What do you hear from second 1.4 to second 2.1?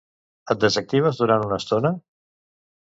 una estona?